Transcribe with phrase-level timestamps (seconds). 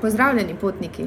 [0.00, 1.04] Pozdravljeni, potniki.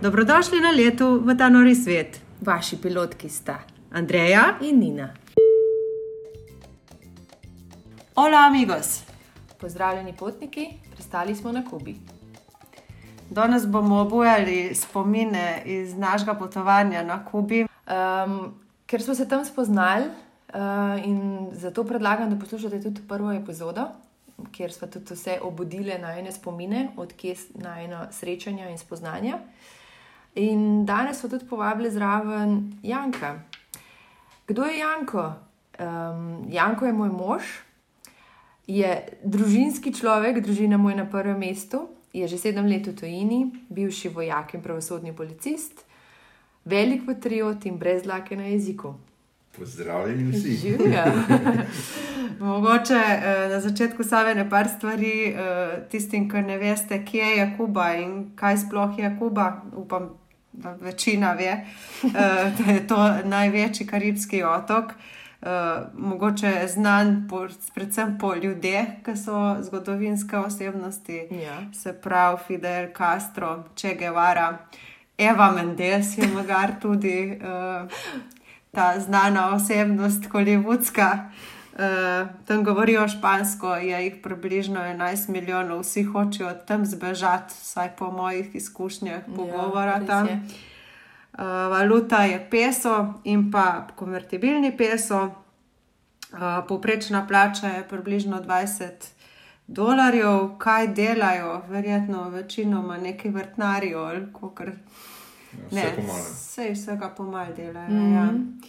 [0.00, 2.20] Dobrodošli na letu v ta nori svet.
[2.40, 3.58] Vaši pilotki sta
[3.90, 5.08] Andreja in Nina.
[8.14, 9.02] Hola, amigos.
[9.60, 11.96] Pozdravljeni, potniki, pristali smo na Kubi.
[13.30, 17.62] Danes bomo obujali spomine iz našega potovanja na Kubi.
[17.64, 18.54] Um,
[18.86, 23.88] ker smo se tam spoznali, uh, in zato predlagam, da poslušate tudi prvo epizodo,
[24.52, 29.34] kjer smo tudi vse obudili na ene spomine, odkje na eno srečanje in spoznanje.
[30.34, 33.38] In danes so tudi povabili zraven Janka.
[34.46, 35.32] Kdo je Janko?
[35.78, 37.42] Um, Janko je moj mož,
[38.66, 38.90] je
[39.24, 44.08] družinski človek, družina mu je na prvem mestu, je že sedem let v tujini, bivši
[44.08, 45.84] vojak in pravosodni policist,
[46.64, 48.94] velik patriot in brez dlake na jeziku.
[49.58, 50.76] Pozdravljeni vsi.
[52.40, 57.54] Mogoče eh, na začetku same ne par stvari, eh, tistim, ki ne veste, kje je
[57.56, 59.62] Kuba in kaj sploh je Kuba.
[59.76, 60.10] Upam,
[60.52, 61.64] da večina ve, eh,
[62.58, 64.92] da je to največji karibski otok.
[65.94, 71.58] Mogoče je znan po, predvsem po ljudeh, ki so zgodovinske osebnosti, Ja.
[71.72, 74.58] se pravi Fidel Castro, Che Guevara,
[75.18, 77.90] Eva Mendes je mogar tudi uh,
[78.74, 81.30] ta znana osebnost, holivudska.
[81.74, 81.80] Uh,
[82.46, 88.54] tam govorijo špansko, je jih približno 11 milijonov, vsi hočejo tam zbežati, vsaj po mojih
[88.54, 90.28] izkušnjah, pogovora res tam.
[90.28, 90.34] je.
[90.34, 95.22] Uh, valuta je peso in pa konvertibilni peso.
[96.32, 99.14] Uh, povprečna plača je približno 20
[99.66, 104.72] dolarjev, kaj delajo, verjetno večinoma neki vrtnari ali kakor.
[105.70, 106.24] Vse pomalo.
[106.24, 107.88] Vse vsega pomal delajo.
[107.88, 107.98] Mhm.
[107.98, 108.62] Mm -hmm.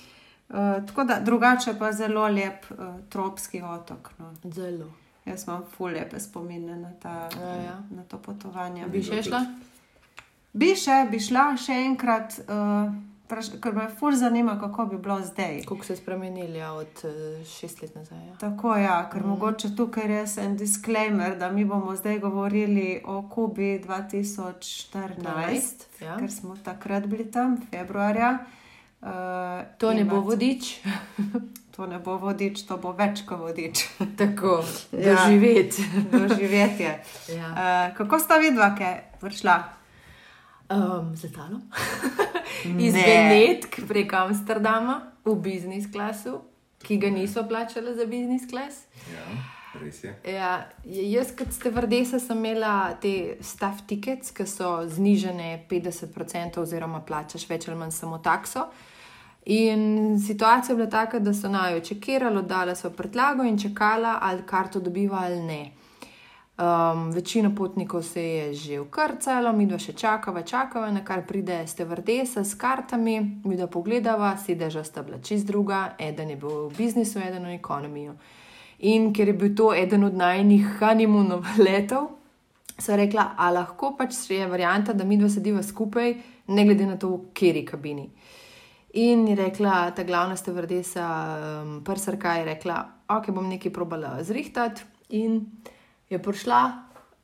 [0.54, 0.78] ja.
[0.78, 2.78] uh, tako da drugače pa zelo lep uh,
[3.10, 4.12] tropski otok.
[4.18, 4.34] No.
[4.44, 4.92] Zelo.
[5.26, 7.84] Jaz imam ful lepe spomine na, ta, Ja, ja.
[7.92, 8.88] na to potovanje.
[8.88, 9.46] Bi še šla?
[10.54, 12.94] Bi še, bi šla še enkrat, uh,
[13.60, 15.62] ker me ful zanima, kako bi bilo zdaj.
[15.62, 17.10] Kako se je spremenili ja, od uh,
[17.50, 18.18] šest let nazaj?
[18.20, 18.36] Ja.
[18.36, 19.28] Tako je, ja, ker mm.
[19.28, 26.18] mogoče tukaj res en disclaimer, da mi bomo zdaj govorili o Kubi 2014, Ja.
[26.18, 28.38] ker smo takrat bili tam, februarja.
[29.02, 29.08] Uh,
[29.78, 30.80] To ne bo vodič,
[31.76, 33.86] To ne bo vodič, to bo več kot vodič.
[34.18, 35.16] tako Ja.
[35.16, 35.84] doživeti.
[36.12, 37.04] Doživetje.
[37.30, 37.50] ja.
[37.50, 37.58] Uh,
[37.98, 39.64] kako sta vidva, kaj prišla?
[40.70, 41.62] um, Z letalom.
[42.64, 43.04] Iz Ne.
[43.04, 46.42] Benetk prek Amsterdama v biznis klasu,
[46.84, 48.86] ki ga niso plačali za biznis klas.
[49.14, 49.26] Ja,
[49.82, 50.16] res je.
[50.24, 57.02] Ja, jaz, kot ste vrdesa, sem imela te staff tickets, ki so znižene 50%, oziroma
[57.06, 58.70] plačaš več ali manj samo takso.
[59.46, 64.42] In situacija je bila taka, da so najo čekirali, oddala so prtlago in čakala, ali
[64.46, 65.72] karto dobiva ali ne.
[66.56, 71.66] Um, večina potnikov se je že ukrcalo, mi dva še čakava, čakava, na kar pride
[71.68, 76.78] stevardesa s kartami, mi da pogledava, sedeža sta bila čist druga, eden je bil v
[76.78, 78.16] biznisu, eden v ekonomiju.
[78.88, 82.08] In ker je bil to eden od najnih honeymoonov letov,
[82.80, 86.16] so rekla, a lahko pač je varianta, da mi dva sediva skupaj,
[86.48, 88.10] ne glede na to, v kateri kabini.
[89.04, 91.06] In je rekla, ta glavna stevardesa,
[91.36, 92.80] um, prsarka je rekla,
[93.12, 94.88] ok, bom nekaj probala zrihtati.
[95.20, 95.42] In
[96.10, 96.62] je prišla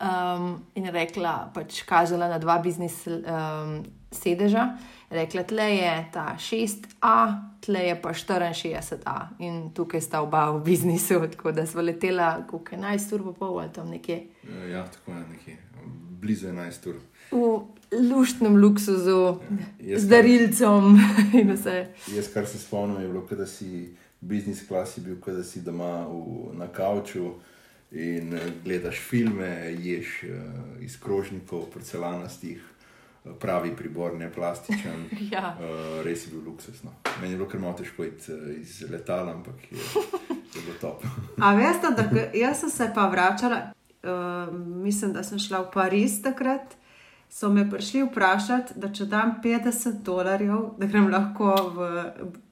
[0.02, 3.82] um, in rekla, pač kazala na dva biznis um,
[4.12, 4.78] sedeža.
[5.12, 7.16] Rekla, tle je ta 6A,
[7.62, 12.76] tle je pa 64A in tukaj sta oba v biznisu, tako da smo letela, kako
[12.76, 14.24] je 11 ur, pa pol ali tam nekje.
[14.72, 15.58] Ja, tako je nekje.
[16.22, 17.00] Blizu 11 ur.
[17.32, 17.60] V
[17.92, 19.40] luštnem luksuzu,
[19.80, 20.96] Jaz z darilcem
[21.42, 21.92] in vse.
[22.16, 26.54] Jaz, kar se spomnim, je bilo, da si biznis klasi bil, da si doma v,
[26.56, 27.34] na kavču
[27.92, 30.30] in eh, gledaš filme, ješ uh,
[30.82, 32.64] iz krožnikov, porcelanastih,
[33.26, 35.10] eh, pravi pribor, ne plastičen.
[35.32, 35.58] Ja.
[35.60, 36.84] Uh, res je bil luksus.
[36.84, 36.92] No.
[37.22, 38.32] Meni je bilo kar malo težko iti
[38.62, 39.78] iz letala, ampak je,
[40.56, 41.04] je bilo top.
[41.38, 43.72] A veste, da jaz sem se pa vračala,
[44.04, 46.78] uh, mislim, da sem šla v Pariz takrat.
[47.32, 51.92] So me prišli vprašati, da če dam 50 dolarjev, da grem lahko v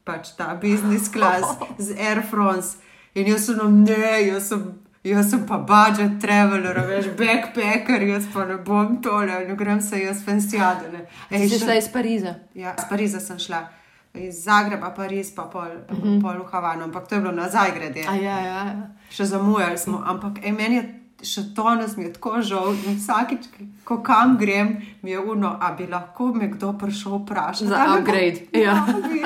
[0.07, 2.77] pač, ta biznis klas z Air France.
[3.13, 4.63] In jaz sem, ne, jaz sem,
[5.03, 9.99] jaz sem pa budget traveler, veš, backpacker, jaz pa ne bom tole, ne grem se
[9.99, 11.05] jaz fensijadene.
[11.29, 12.35] Si šla iz Pariza.
[12.53, 13.67] Ja, iz Pariza sem šla.
[14.13, 16.21] Iz Zagreba, Pariz, pa pol, uh -huh.
[16.21, 18.89] pol v Havano, ampak to je bilo nazaj grede A ja, ja, ja.
[19.09, 22.73] še zamujali smo, ampak ej, meni je še to nas mi je tako žal.
[22.83, 23.47] In vsakič,
[23.83, 27.67] ko kam grem, mi je uno, a bi lahko me kdo prišel vprašati.
[27.67, 28.61] Za A me bo- upgrade, ja.
[28.61, 29.21] Ja, bi,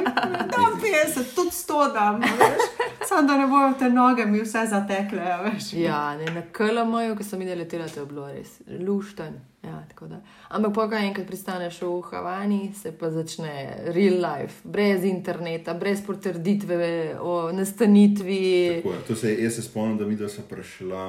[0.47, 2.21] dam 50, tudi 100 dam.
[3.03, 5.73] Samo da ne bojo te noge mi vse zatekle, a veš.
[5.75, 9.33] Ja, ne, na KLM-ju, ko sem videl letela, to je bilo res lušten.
[9.61, 10.17] Ja, tako da.
[10.49, 13.51] Ampak, ko enkrat pristaneš v Havani, se pa začne
[13.87, 16.79] real life, brez interneta, brez potrditve
[17.21, 18.41] o nastanitvi.
[18.77, 19.01] Tako je.
[19.07, 21.03] To se, jaz se spomnim, da mi dva sva prišla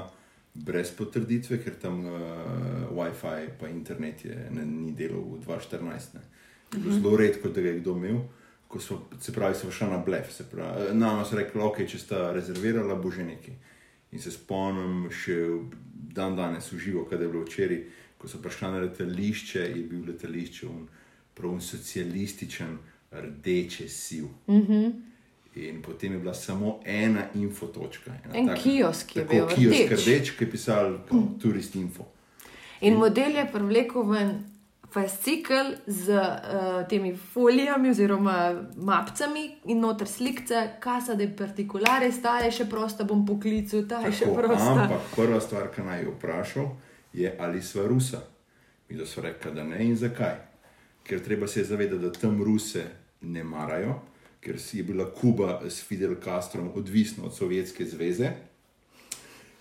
[0.54, 2.14] brez potrditve, ker tam uh,
[2.94, 6.14] WiFi pa internet je, ne, ni delal v 2014.
[6.14, 6.22] Ne.
[6.72, 8.20] Je bilo Zelo redko, da ga je kdo imel.
[8.68, 10.32] Ko so, se pravi, so šla na blef.
[10.32, 13.54] se pravi, Nama so rekli, ok, če sta rezervirala, bo že nekaj.
[14.14, 15.36] In se spomnim še
[16.14, 17.80] dan danes v živo, kaj je bilo včeraj,
[18.18, 20.86] ko so prišla na letališče, je bil letališče un,
[21.34, 22.78] prav un socialističen,
[23.10, 24.30] rdeče siv.
[24.46, 24.92] Mm -hmm.
[25.56, 28.10] In potem je bila samo ena infotočka.
[28.24, 30.06] ena En taka- kiosk je tako, bil kiosk rdeč.
[30.06, 31.38] rdeč, ki je pisal mm.
[31.38, 32.04] Turist Info.
[32.80, 34.44] In model je privlekel ven
[34.90, 36.28] fascikel z uh,
[36.88, 38.36] temi folijami oziroma
[38.76, 44.12] mapcami in noter slikce, kasa de particulares, ta je še prosta, bom poklical, ta je
[44.12, 44.74] še Tako, prosta.
[44.84, 46.68] ampak prva stvar, ki naj jo vprašal,
[47.12, 48.22] je ali sva Rusa.
[48.88, 50.34] Mi da so rekli, da ne in zakaj.
[51.02, 52.84] Ker treba se zavedati, da tam Ruse
[53.22, 53.98] ne marajo,
[54.44, 58.31] ker si je bila Kuba s Fidel Castrom odvisna od Sovjetske zveze.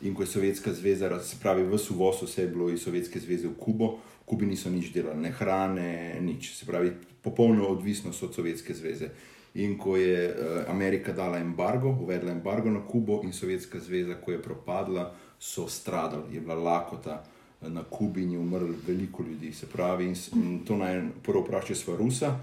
[0.01, 3.47] In ko je Sovjetska zveza, se pravi, v uvoz vse je bilo iz Sovjetske zveze
[3.47, 3.88] v Kubo,
[4.21, 6.51] v Kubi niso nič delali, ne hrane, nič.
[6.59, 6.91] Se pravi,
[7.21, 9.09] popolno odvisnost od Sovjetske zveze.
[9.56, 14.31] In ko je eh, Amerika dala embargo, uvedla embargo na Kubo in Sovjetska zveza, ko
[14.31, 17.24] je propadla, so stradali, je bila lakota
[17.62, 19.53] eh, na Kubi in je umrlo veliko ljudi.
[19.53, 22.39] Se pravi, in, to naj prvo vprašaj sva Rusa,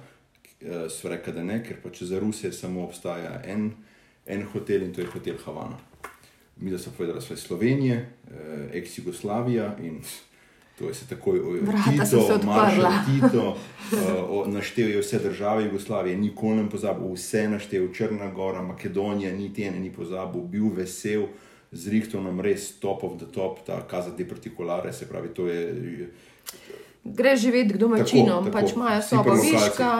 [0.60, 3.72] eh, sva rekla, da ne, ker pač za Rusije samo obstaja en,
[4.26, 5.78] en hotel in to je hotel Havana.
[6.56, 10.00] Mi, so povedali, da so Slovenije, eh, ex-Jugoslavija in
[10.78, 12.46] to je se takoj o- Vrata so Tito.
[12.46, 12.92] Maršal
[13.92, 19.62] eh, naštel je vse države Jugoslavije, nikoli ne pozabil, vse naštel, Črna Gora, Makedonija, niti
[19.62, 21.26] ene ni pozabil, bil vesel,
[21.72, 26.08] zrihtel nam res top of the top, ta kaza de particulare, se pravi, to je
[27.04, 28.58] Greš živeti k domačinom, Tako, tako.
[28.58, 29.90] pač imajo sobo viška,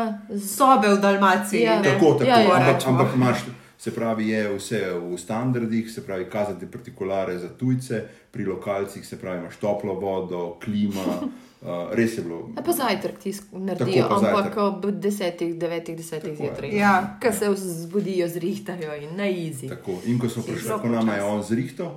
[0.49, 1.61] Sobe v Dalmaciji.
[1.63, 1.77] Ja.
[1.77, 1.85] ne.
[1.87, 2.53] Tako, tako, Ja, ja.
[2.53, 2.93] ampak, Rečemo.
[2.95, 3.39] ampak imaš,
[3.79, 9.17] se pravi, je vse v standardih, se pravi, kazati particulare za tujce, pri lokalcih, se
[9.17, 11.05] pravi, imaš toplo vodo, klima,
[11.63, 12.51] uh, res je bilo.
[12.53, 16.49] A pa zajtrk ti sk- naredijo, pa ampak ob desetih, devetih, desetih Tako je.
[16.49, 16.77] zjutraj.
[16.77, 16.93] Ja.
[17.19, 19.69] Ko se zbudijo, zrihtajo in na izi.
[19.69, 21.97] Tako, in ko smo prišli, ko nama je on zrihtal,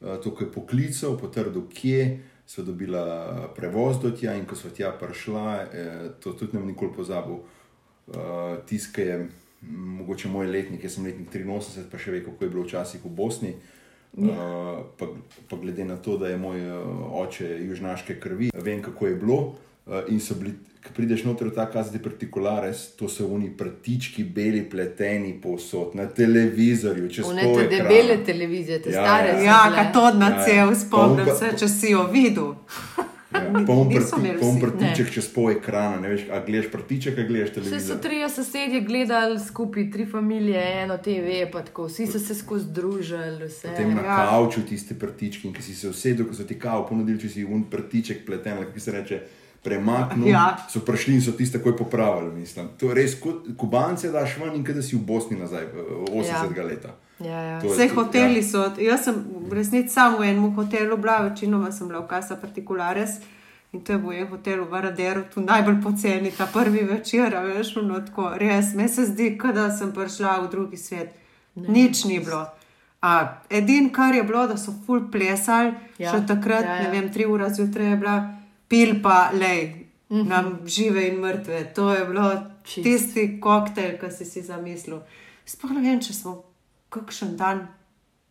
[0.00, 4.70] uh, to ko je poklical, potrdil, kje so dobila prevoz do tja, in ko so
[4.70, 7.40] tja prišla, eh, to tudi ne bom nikoli pozabil.
[8.04, 9.28] Uh, Tiskaj je,
[9.72, 13.12] mogoče moj letnik, jaz sem letnik 83, pa še ve, kako je bilo včasih v
[13.16, 13.54] Bosni.
[14.12, 15.08] Uh, pa,
[15.48, 19.38] pa glede na to, da je moj uh, oče južnaške krvi, vem, kako je bilo.
[19.86, 20.52] Uh, in so bili,
[20.84, 26.04] ko prideš noter v ta kazati partikulares, to so oni prtički, beli, pleteni povsod, na
[26.06, 29.28] televizorju, čez One pol te debele televizije, te Ja, stare.
[29.34, 29.42] ja.
[29.44, 30.44] Ja, katodna Ja, ja.
[30.44, 32.52] cev, spomnim Pa se, če si jo videl.
[33.32, 34.60] Ja, poln vsi.
[34.60, 38.80] prtiček čez pol ekrana, ne veš, a gledaš prtiček, a gledaš Vse so trije sosedje
[38.82, 41.18] gledali skupaj, tri familije, eno TV,
[41.50, 43.46] pa tako, vsi so se skozi družili.
[43.46, 43.68] Vse.
[43.68, 44.16] Potem na Ja.
[44.28, 47.64] kavču tiste prtički, ki si se usedel, ko so ti kao ponudili, če si un
[47.64, 49.20] prtiček pleten, kako se reče,
[49.64, 50.56] premaknil, Ja.
[50.68, 52.30] so prišli in so tiste takoj popravili.
[52.32, 52.68] Mislim.
[52.76, 55.78] To je res, kot kubance daš ven in kada si v Bosni nazaj, v
[56.12, 56.56] 80.
[56.56, 56.64] Ja.
[56.64, 56.88] leta.
[57.20, 57.60] Ja, ja.
[57.60, 58.42] To je Vse tudi- hoteli ja.
[58.44, 62.36] so, jaz sem v resnici samo v enem hotelu bila, večinoma sem bila v Casa
[62.36, 63.10] Particulares.
[63.72, 67.40] In to je bil en hotel v Varaderu, tu najbolj poceni, ta prvi večer, a
[67.42, 71.10] veš, no tako, res, me se zdi, kot da sem prišla v drugi svet.
[71.56, 71.68] Ne.
[71.68, 72.46] Nič ni bilo.
[73.00, 73.10] A,
[73.50, 76.76] edin, kar je bilo, da so ful plesali, Ja, še takrat, ja, ja, ja.
[76.76, 76.82] ja.
[76.84, 78.14] ne vem, tri ure zjutraj je bila,
[78.68, 80.28] pil pa, lej, mm -hmm.
[80.28, 81.72] nam žive in mrtve.
[81.74, 82.32] To je bilo
[82.64, 82.82] Čisto.
[82.82, 85.00] tisti koktejl, ki si si zamislil.
[85.46, 86.44] Sploh ne vem, če smo
[86.88, 87.68] kakšen dan,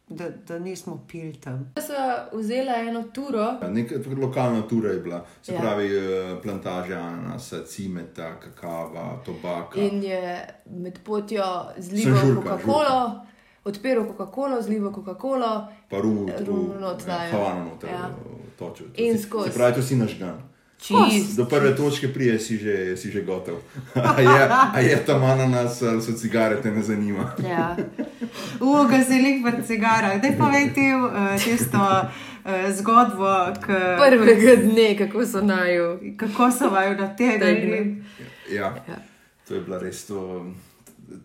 [0.08, 1.72] da, da nismo pili tam.
[1.75, 5.56] Jaz sem vzela eno turo, Neka lokalna tura je bila, se Ja.
[5.56, 5.62] ja.
[5.62, 9.80] pravi, eh, plantaža ananasa, cimeta, kakava, tobaka.
[9.80, 11.44] in je med potjo
[11.78, 13.25] zlival Coca-Colo,
[13.63, 15.51] odpiral Coca-Colo, zlival Coca-Colo.
[15.89, 17.32] pa rum, Rum not dajo.
[17.32, 18.10] Havana noter Ja.
[18.55, 18.86] točil.
[18.88, 19.50] To In skozi.
[19.50, 20.41] Se pravi, to si nažgan.
[20.79, 21.38] Čist.
[21.38, 23.55] Do prve točke prije si že, si že gotov.
[23.96, 27.32] A je, a je tam ananas, ali so cigarete, ne zanima.
[27.46, 27.77] Ja.
[28.60, 30.20] Uf, gazelik v cigarah.
[30.20, 32.12] Daj povej ti uh, tisto uh,
[32.70, 33.65] zgodbo, k,
[33.98, 36.00] Prvega dne, kako so naju.
[36.17, 37.15] kako so vaju na.
[37.15, 38.03] Tegne.
[38.51, 39.00] Ja, Ja.
[39.48, 40.46] to je bila res to.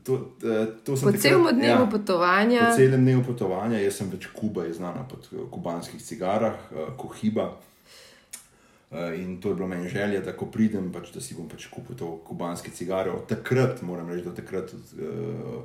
[0.04, 1.90] To, eh, to sem Po takrat- celem dnevu ja.
[1.90, 2.60] potovanja.
[2.70, 5.16] Po celem dnevu potovanja, jaz sem več Kuba, je znana po
[5.50, 7.56] kubanskih cigarah, uh, Kohiba.
[9.16, 11.96] In to je bila meni želja, da ko pridem, pač, da si bom pač kupil
[11.96, 13.10] to kubanske cigare.
[13.10, 15.62] Od takrat, moram reči, da od takrat uh,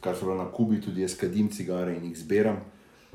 [0.00, 2.58] kar so bile na Kubi, tudi jaz kadim cigare in jih zberam,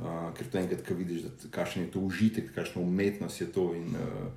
[0.01, 3.74] uh, ker to enkrat, ko vidiš, da kakšen je to užitek, kakšna umetnost je to
[3.77, 4.32] in uh,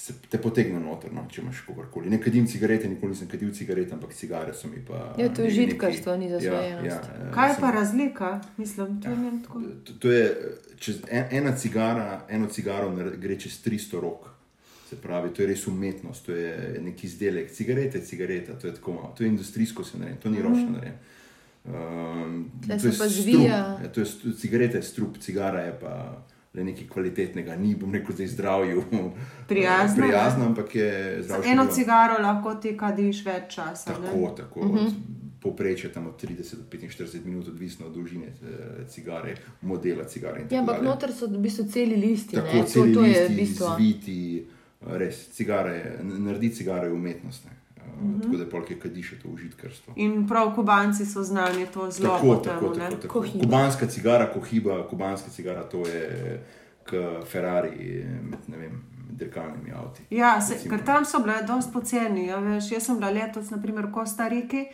[0.00, 2.08] se te potegne noter, no, če imaš kogarkoli.
[2.08, 5.10] Ne kadim cigarete, nikoli nisem kadil cigarete, ampak cigare so mi pa.
[5.18, 6.86] Ja, to je užitkarstvo, ni Ja, zasvojenost.
[6.86, 8.30] ja, ja, Kaj sem- pa razlika?
[8.56, 9.60] Mislim, to je njem tako.
[9.84, 10.24] To, to je,
[10.78, 12.88] čez en, ena cigara, eno cigaro
[13.18, 14.30] gre čez 300 rok.
[14.88, 17.50] Se pravi, to je res umetnost, to je neki izdelek.
[17.50, 20.70] Cigarete, je cigareta, to je tako malo, to je industrijsko se naredi, to ni ročno
[20.70, 20.98] narejeno.
[21.62, 23.56] Um, Tle to se je pa strup, zvija.
[23.78, 25.92] ja, to je stu- cigareta je strup, cigara je pa
[26.54, 28.84] le nekaj kvalitetnega, ni bom rekel, da je zdravju
[29.48, 30.02] Prijazna, ne?
[30.02, 31.52] prijazna ampak je Za zdravje.
[31.52, 33.90] eno cigaro lahko ti kadiš več časa.
[33.92, 34.06] ne?
[34.06, 34.60] Tako, tako.
[34.60, 34.90] Uh -huh.
[35.40, 38.36] Povprečje tam od 30 do 45 minut, odvisno od dolžine eh,
[38.88, 40.36] cigare, modela cigare.
[40.36, 42.36] in tako Ja, ampak noter so v bistvu celi listi.
[42.36, 43.74] Tako, ne, to, celi to je listi, bistvo.
[43.76, 44.46] zviti,
[44.82, 47.44] res, cigare, naredi cigare je umetnost.
[47.44, 47.50] Ne.
[48.02, 48.22] Uh -huh.
[48.22, 49.92] Tako da polk je kadiš, je to užitkarstvo.
[49.96, 53.08] In prav kubanci so znani to zelo Tako, po tako, tako, tako.
[53.08, 53.44] Kohiba.
[53.44, 56.40] Kubanska cigara, kohiba, kubanska cigara, to je
[56.90, 58.06] kot Ferrari
[58.48, 60.02] ne vem, dirkalnimi avti.
[60.10, 60.76] Ja, se, Recimo.
[60.76, 62.26] ker tam so bile dosti poceni.
[62.26, 64.64] Ja, veš, jaz sem bila letos, naprimer, v Kostariki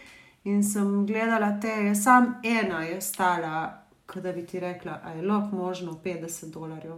[0.44, 3.82] in sem gledala te, je sam ena je stala,
[4.14, 6.94] da bi ti rekla, a je lahko možno 50 dolarjev.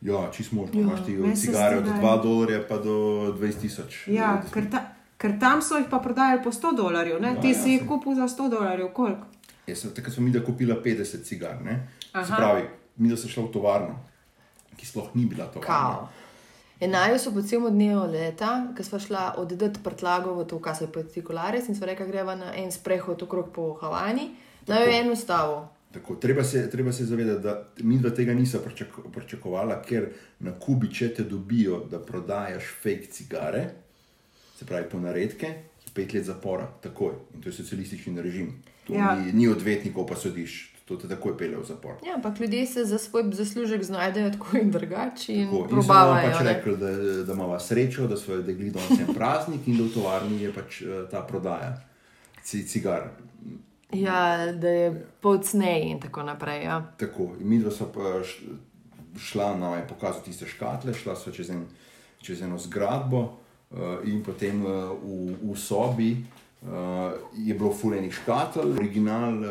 [0.00, 0.80] Ja, čist možno.
[0.80, 4.08] Ja, Imaš ti cigare od zdi, da je- 2 dolarja pa do 20 tisoč.
[4.08, 7.22] Ja, ker, ta, ker tam so jih pa prodajali po 100 dolarjev?
[7.22, 9.26] Ja, ti ja, si jih kupil za 100 dolarjev, koliko?
[9.66, 11.62] Jaz sem, takrat smo mi da kupila 50 cigar.
[11.64, 11.78] Ne?
[12.12, 13.96] Pravi, mi da smo šla v tovarno,
[14.76, 16.08] ki sploh ni bila tovarna.
[16.80, 20.84] Enajo so po celem dnevu leta, ko smo šla oddati prtlago v to, kar se
[20.84, 24.34] je partikulares in smo rekli, greva na en sprehod okrog po Havani,
[24.66, 25.68] na jo eno stavo.
[25.94, 30.08] Tako, treba, se, treba se zavedati, da mi dva tega nismo pričako, pričakovala, ker
[30.40, 33.64] na Kubi, če te dobijo, da prodajaš fake cigare,
[34.58, 37.12] se pravi po naredke, je pet let zapora, takoj.
[37.34, 38.62] In to je socialistični režim.
[38.86, 38.98] To Ja.
[38.98, 39.14] ja.
[39.14, 41.96] ni, ni odvetnikov, pa sodiš, to te takoj pele v zapor.
[42.06, 46.30] Ja, ampak ljudje se za svoj zaslužek znajdejo tako in drugače in nam probavajo.
[46.30, 46.90] pač rekli, da,
[47.24, 50.82] da imamo srečo, da so degli danes en praznik in da v tovarni je pač
[50.82, 51.80] eh, ta prodaja
[52.44, 53.08] ci, cigar.
[53.92, 56.64] Ja, da je pocnej in tako naprej.
[56.64, 56.82] Ja.
[56.98, 57.88] Tako, mi dva smo
[59.18, 61.64] šla na je pokazati tiste škatle, šla so čez, en,
[62.20, 63.43] čez eno zgradbo
[64.04, 66.68] in potem uh, v, v sobi uh,
[67.36, 69.50] je bilo fulejnih škatel, original uh,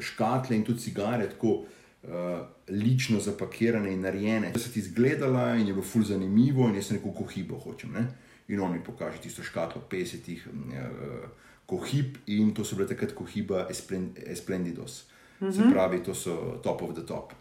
[0.00, 4.50] škatle in tudi cigare, tako uh, lično zapakirane in narejene.
[4.54, 7.92] Da se ti zgledala in je bilo ful zanimivo in jaz sem rekel, kohibo hočem.
[7.92, 8.06] Ne?
[8.48, 11.28] In on mi pokaže tisto škatlo 50 uh,
[11.66, 15.04] kohib in to so bile takrat kohiba Esplen- Esplendidos.
[15.40, 17.32] Se pravi, to so top of the top.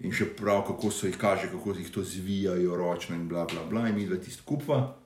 [0.00, 3.64] In še prav, kako so jih kaže, kako jih to zvijajo ročno in bla bla
[3.70, 4.96] bla, in mi dva tisto kupva.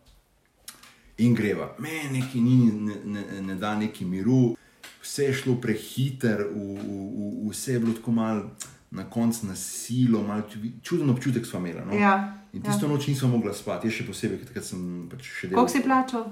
[1.16, 4.56] In greva, meni neki ni, ne, ne, ne da neki miru,
[5.00, 6.94] vse je šlo prehiter, v, v,
[7.40, 8.50] v, vse je bilo tako malo
[8.90, 11.86] na koncu na silo, malo ču- čuden občutek smo imeli.
[11.86, 11.94] No?
[11.94, 12.16] Ja,
[12.52, 12.92] In tisto ja.
[12.92, 15.60] noč nisem mogla spati, jaz še posebej, ker takrat sem pač še delal.
[15.60, 16.24] Koliko si plačal?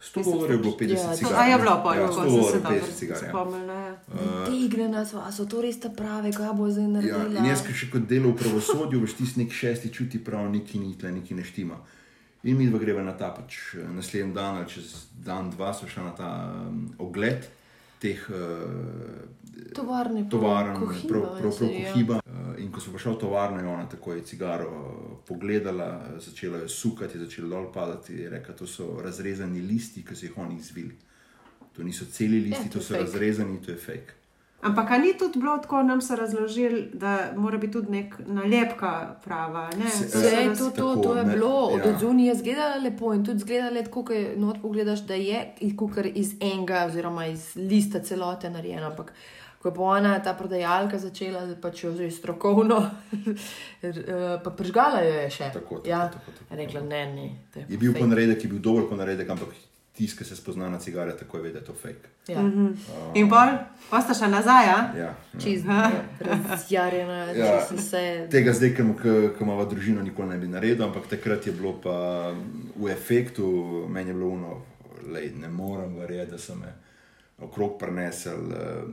[0.00, 1.34] 100 dolarjev je bilo 50 Ja, to- cigar.
[1.34, 3.18] A je bilo pa, ja, ja, 100 ko sem se dolarjev dobro 50 cigar.
[3.18, 3.28] Ja.
[3.28, 3.78] spomnila.
[3.82, 4.44] Ja.
[4.46, 7.38] Te igre nas, a so to res te prave, kaj bo zdaj Ja, naredila.
[7.38, 10.78] in jaz, ki še kot delo v pravosodju, veš, tisti nek šesti čuti prav, neki
[10.78, 11.76] ni tle, neki ne štima.
[12.42, 15.88] In mi dva greva na ta pač eh, naslednji dan, ali čez dan, dva, so
[15.88, 16.30] šla na ta
[16.68, 17.48] um, ogled
[18.00, 19.74] teh uh,
[20.30, 21.92] tovarn, Cohiba, prav, prav, prav se, ja.
[21.92, 22.20] kohiba.
[22.24, 26.20] Uh, in ko so prišla v tovarno, je ona tako je cigaro eh, pogledala, eh,
[26.20, 30.38] začela je sukati, začela dol padati, je rekla, to so razrezani listi, ki so jih
[30.38, 30.96] oni izvili.
[31.76, 33.04] To niso celi listi, Ja, to to je so fake.
[33.04, 34.16] razrezani, to je fake.
[34.62, 38.90] Ampak ni tudi bilo tako, nam so razložili, da mora biti tudi nek nalepka
[39.24, 39.70] prava.
[39.74, 39.88] Ne?
[39.88, 41.98] Se- So Vse se je raz- to, to, Tako, to je ne, bilo, od ja.
[41.98, 45.38] zunaj je izgledalo lepo in tudi izgledalo tako, ko je not pogledaš, da je
[45.76, 48.86] kukar iz enega oziroma iz lista celote narejeno.
[48.86, 49.12] Ampak
[49.58, 52.90] ko je ona, ta prodajalka, začela pač jo že strokovno,
[53.82, 53.92] eh,
[54.44, 55.50] pa prižgala jo je še.
[55.52, 57.26] Tako, tako, ja, tako, tako, rekla, ne, ne.
[57.50, 59.48] to Je bil fake." ponaredek, je bil dober ponaredek, ampak
[60.00, 62.08] tisti, ki se spozna na cigare, takoj ve, da je to fake.
[62.26, 62.40] Ja,
[63.14, 63.52] In pol,
[63.90, 64.64] pa sta še nazaj.
[64.64, 64.78] Ja?
[64.96, 65.12] Ja, ja.
[65.36, 65.62] čez
[66.20, 67.44] razjarjena, Ja.
[67.46, 67.60] ja.
[67.60, 68.02] čez vse.
[68.30, 68.82] Tega zdaj, ki
[69.40, 72.32] imamo družino, nikoli ne bi naredil, ampak takrat je bilo pa
[72.76, 73.46] v efektu,
[73.88, 74.56] meni je bilo uno,
[75.06, 76.72] lej, ne morem verjeti, da so me
[77.38, 78.40] okrog prenesel.
[78.52, 78.84] eh,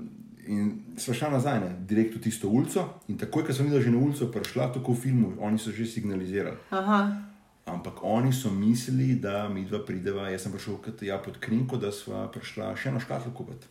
[0.48, 2.80] In smo šli nazaj, ne, direkt v tisto ulico.
[3.10, 5.84] In takoj, ko sem videl že na ulico, prišla tako v filmu, oni so že
[5.86, 6.56] signalizirali.
[6.72, 7.00] Aha.
[7.68, 10.30] Ampak oni so mislili, da mi dva prideva.
[10.32, 13.68] Jaz sem prišel kot ja, pod krinko, da sva prišla še eno škatlo kupiti.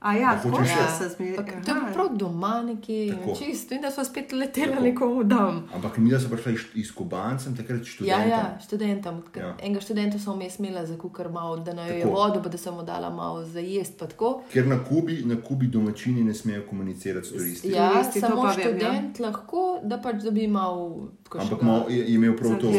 [0.00, 0.88] A ja, tako ja.
[0.88, 1.16] se.
[1.36, 3.34] Pa To je prav doma nekje, Tako.
[3.38, 4.82] čisto, in da smo spet leteli Tako.
[4.82, 5.62] nekomu dom.
[5.74, 8.28] Ampak mi, so prišli iz, Kubancem, takrat Ja, študentom.
[8.30, 9.22] ja, študentom.
[9.36, 9.42] Ja.
[9.42, 9.56] Ja.
[9.62, 12.14] Enega študenta sem vmes imela za kukar malo, da naj jo je Tako.
[12.14, 13.98] vodo, pa da sem mu dala malo za jesti.
[13.98, 14.42] pa tako.
[14.52, 17.68] Ker na Kubi, na Kubi domačini ne smejo komunicirati s turisti.
[17.68, 18.64] Ja, Turisti, samo pa vem, ja.
[18.64, 21.08] študent lahko, da pač dobi malo.
[21.34, 22.74] Ampak mal, je, je imel prav to, uh,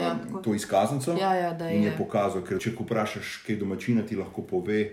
[0.00, 0.16] ja.
[0.44, 1.96] to izkaznico Ja, ja, da in je je.
[1.98, 4.90] pokazal, ker če vprašaš, kaj domačina ti lahko pove.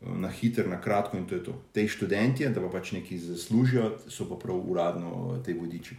[0.00, 1.54] Na hiter, na kratko, in to je to.
[1.72, 5.96] Te študentje, da pa pač nekaj zaslužijo, so pa prav uradno uh, te vodiči.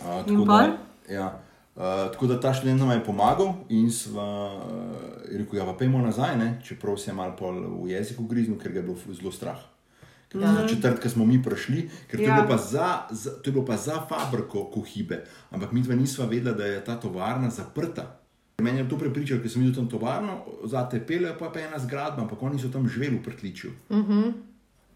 [0.00, 0.78] Uh, tako, da,
[1.12, 1.26] ja,
[1.76, 6.00] uh, tako da ta študent nam je pomagal in sva uh, rekel, ja, pa pojmo
[6.00, 6.48] nazaj, ne?
[6.64, 9.58] čeprav se je mal pol v jeziku griznil, ker ga je bilo zelo strah.
[10.28, 10.68] Ker ja.
[10.68, 12.28] četrtka smo mi prišli, ker to, ja.
[12.28, 12.36] Ja.
[12.36, 15.94] je bilo pa za, za, to je bilo pa za fabriko Kohibe, ampak mi dva
[15.94, 18.17] nisva vedela, da je ta tovarna zaprta.
[18.62, 21.78] Meni je to prepričalo, ker sem videl tam tovarno, za te pele pa je ena
[21.78, 23.70] zgradba, ampak oni so tam živeli v prtličju.
[23.88, 24.32] Uh -huh.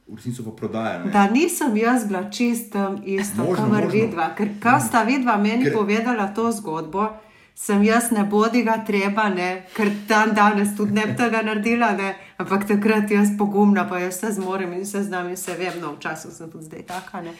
[0.09, 1.05] V resnici pa prodajali.
[1.05, 1.11] ne.
[1.13, 3.91] Da nisem jaz bila čistem isto, Možno, kamor možno.
[4.01, 4.35] vidva.
[4.37, 7.09] Ker ko sta vidva meni Ker- povedala to zgodbo,
[7.55, 11.93] sem jaz ne bodi ga treba, ne, ker dan danes tudi ne bi tega naredila,
[11.93, 15.81] ne, ampak takrat jaz pogumna, pa jaz se zmorem in se znam in se vem,
[15.81, 17.21] no včasih sem tudi zdaj taka.
[17.21, 17.31] Ne.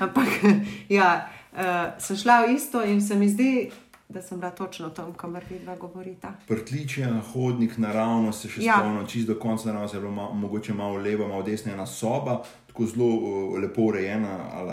[0.00, 0.28] Ampak
[0.88, 1.58] ja, uh,
[1.98, 3.70] sem šla v isto in se mi zdi,
[4.08, 6.32] da sem bila točno tam, kamor vidva govorita.
[6.48, 8.74] Prtličje, hodnik, naravno se še Ja.
[8.78, 11.86] spomnim, čist do konca naravno se je bilo ma, mogoče malo levo, malo desno, ena
[11.86, 14.72] soba, tako zelo uh, lepo urejena, ali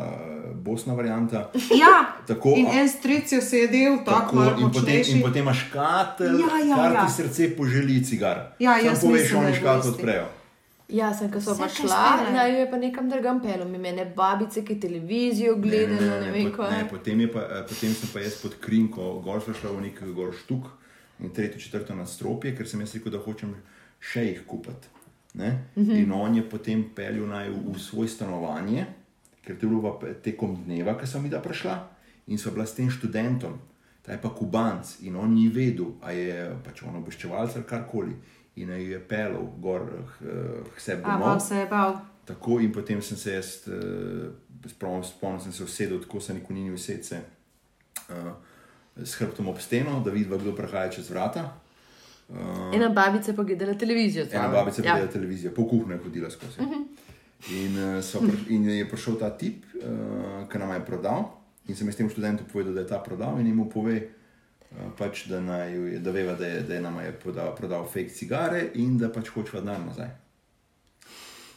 [0.56, 1.50] bosna varianta.
[1.72, 5.66] Ja, Tako, in en stric je sedel tako, Tako, malo in, potem, in potem imaš
[5.68, 7.06] škatel, Ja, ja, kar ja.
[7.06, 8.52] ti srce poželi cigar.
[8.60, 10.43] Ja, jaz poveš, mislim, oni da je škatel isti.
[10.94, 13.80] Ja, sem, ko so Vse, pa šla, naj jo je pa nekam drugam pelo, mi
[13.82, 16.72] mene babice, ki televizijo gledajo, ne, ne vem pot- kaj.
[16.72, 20.04] ne, potem, je pa, eh, potem sem pa jaz pod krinko, gor šla v nek
[20.14, 20.70] gor štuk
[21.20, 23.56] in tretjo, četrto nadstropje, ker sem jaz rekel, da hočem
[24.00, 24.88] še jih kupiti.
[25.34, 25.66] Ne?
[25.78, 25.92] Mhm.
[25.92, 28.86] In on je potem peljal naj v, v svoje stanovanje,
[29.42, 31.80] ker to je bilo tekom dneva, ko sem mi da prišla
[32.28, 33.58] in sva bila s tem študentom,
[34.06, 38.14] ta je pa kubanc in on ni vedel, a je pač on obveščevalec ali karkoli.
[38.55, 41.27] In jo je pelil gor eh, k sebi A, domov.
[41.27, 41.98] vam se je bal.
[42.25, 44.29] Tako in potem sem se jaz, uh,
[45.03, 47.19] spomnil sem se usedel, tako se nikoli ni usedel, se,
[48.10, 48.31] uh,
[49.03, 51.50] s hrbtom ob steno, da vidiva, kdo prihaja čez vrata.
[52.29, 54.25] Uh, Ena babica pa gledala televizijo.
[54.31, 54.94] ena babica je ja.
[54.94, 56.61] gledala televizijo, po kuhinji je hodila skozi.
[56.61, 56.85] Uh -huh.
[57.51, 61.31] in, uh, priš- in je prišel ta tip, uh, ki nam je prodal.
[61.68, 64.23] In sem jaz temu študentu povedal, da je ta prodal, in jim mu pove, uh,
[64.98, 68.70] pač, da, naj, da veva, da je, da je nam je prodal, prodal fake cigare
[68.75, 70.09] in da pač hočeva denar nazaj.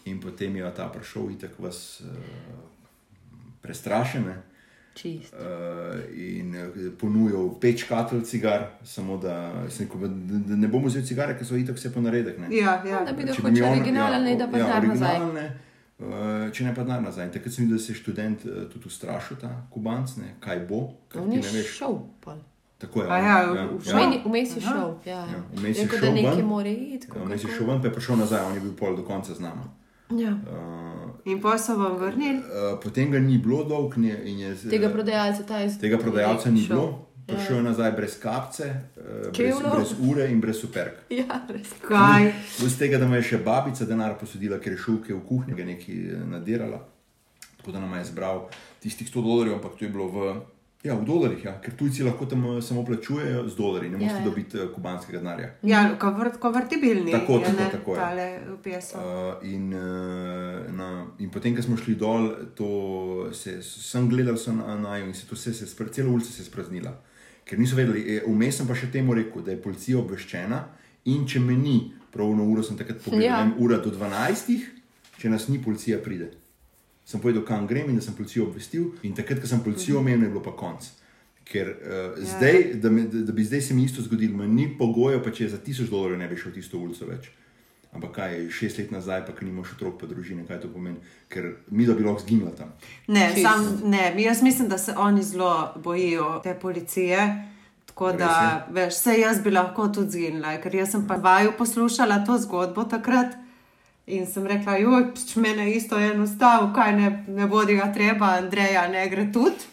[0.04, 2.08] In potem je ta prišel, in tako vas uh,
[3.62, 4.36] prestrašene.
[4.94, 5.34] Čist.
[5.34, 9.34] Uh, in eh, ponujal pet škatel cigar, samo da,
[9.68, 12.38] sem rekel, da, ne bom vzel cigare, ker so itak vse ponaredek.
[12.38, 12.48] ne.
[12.56, 13.02] Ja, ja.
[13.04, 15.50] Da bi da hoče mi on- originalen, da pa ja, denar nazaj.
[15.98, 17.28] Uh, če ne pa denar nazaj.
[17.32, 20.80] Takrat sem videl, da se je študent uh, tudi ustrašil, ta kubanc, ne, kaj bo,
[21.12, 21.76] ker On ti je ne veš.
[21.76, 21.98] šel.
[22.24, 22.40] pol.
[22.78, 23.06] Tako je.
[23.06, 23.62] A on, ja, ja,
[24.02, 24.22] ja.
[24.24, 24.90] Vmes je šel.
[25.04, 25.40] Ja, Ja, ja.
[25.52, 26.44] vmes je šel da nekje ven.
[26.46, 27.06] more iti.
[27.08, 29.34] Ja, Vmes je šel ven, pa je prišel nazaj, on je bil pol do konca
[29.34, 29.64] z nama.
[30.12, 30.30] Ja.
[30.30, 32.38] Uh, In pa so vam vrnili.
[32.38, 32.44] uh,
[32.78, 34.20] potem ga ni bilo dolg in je.
[34.24, 36.76] In je z- Tega prodajalca, ta je Tega prodajalca ni šel.
[36.76, 36.86] bilo,
[37.26, 40.94] prišel je nazaj brez kapce, eh, brez, brez ure in brez superk.
[41.10, 41.72] Ja, res.
[41.80, 42.32] Kaj?
[42.58, 45.62] Plus tega, da me je še babica denar posodila, ker je šel v kuhinjo, ga
[45.62, 46.78] je nekaj eh, nadirala.
[47.56, 48.46] Tako da nam je zbral
[48.80, 50.36] tistih 100 dolarjev, ampak to je bilo v,
[50.84, 54.14] ja, v dolarjih, ja, ker tujci lahko tam eh, samo plačujejo z dolarji, ne morete
[54.14, 54.24] Ja, ja.
[54.24, 55.48] dobiti eh, kubanskega denarja.
[55.62, 57.12] Ja, konvert, konvertibilni.
[57.12, 58.00] Tako, je, tako, ne, tako je.
[58.00, 58.26] Tale
[58.62, 58.98] peso.
[58.98, 59.80] Uh, in, uh,
[60.76, 62.30] na, in potem, ko smo šli dol,
[63.32, 66.46] se, sem gledal so na naju in se to vse, se, cela ulica se je
[66.46, 66.92] spraznila.
[67.46, 70.64] Ker niso vedeli, vmes sem pa še temu rekel, da je policija obveščena
[71.06, 71.76] in če me ni,
[72.10, 73.44] pravno uro sem takrat pogledal, Ja.
[73.46, 73.52] ja.
[73.58, 74.64] ura do 12,
[75.18, 76.32] če nas ni, policija pride.
[77.06, 80.26] Sem povedal, kam grem in da sem policijo obvestil, in takrat, ko sem policijo omenil,
[80.26, 80.88] je bilo pa konc.
[81.46, 82.26] Ker uh, ja.
[82.32, 85.30] zdaj, da, me, da, da bi zdaj se mi isto zgodilo, me ni pogojev, pa
[85.30, 87.30] če za tisoč dolarjev ne bi šel tisto ulico več.
[87.94, 90.98] Ampak kaj, šest let nazaj, pa ki nimaš otrok, pa družine, kaj to pomeni,
[91.32, 92.74] ker mi da bi lahko zginila tam.
[93.06, 93.46] Ne, Čisto.
[93.46, 95.52] sam, ne, jaz mislim, da se oni zelo
[95.84, 97.30] bojijo te policije.
[97.86, 101.54] Tako Res da, veš, vse jaz bi lahko tudi zginila, ker jaz sem pa vaju
[101.58, 103.38] poslušala to zgodbo takrat
[104.06, 108.36] in sem rekla, joj, č mene isto je enostavno, kaj ne, ne bodi ga treba,
[108.38, 109.72] Andreja ne gre tudi.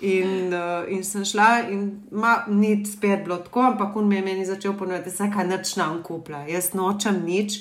[0.00, 4.22] In, uh, in sem šla, in ma, ni spet bilo tako, ampak on me je
[4.24, 6.46] meni začel ponuditi, da kaj noč nam kuplja.
[6.48, 7.58] Jaz nočem nič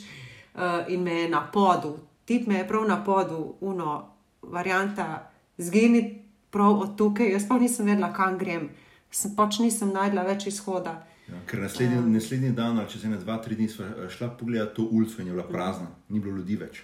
[0.56, 3.98] uh, in me je na podu, tip me je prav na podu, uno,
[4.42, 7.28] varianta, zgini prav od tukaj.
[7.34, 8.70] Jaz pa nisem vedela, kam grem.
[9.12, 11.02] sem pač nisem najdla več izhoda.
[11.30, 14.88] Ja, ker naslednji, naslednji dan, čez ene, dva, tri dni, smo eh, šla pogledat to
[14.92, 16.84] ulico in je bila prazna, ni bilo ljudi več.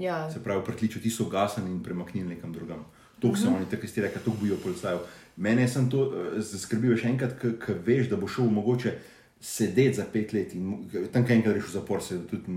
[0.00, 0.30] Ja.
[0.30, 2.84] Se pravi, v pritličju ti so gasani in premaknili nekam drugam.
[3.22, 5.04] To so oni, tako ste rekli, to bojijo policajev.
[5.36, 8.96] Mene sem to uh, zaskrbil še enkrat, ker veš, da bo šel mogoče
[9.44, 12.52] sedeti za pet let in tam, kaj enkrat greš v zapor, se tudi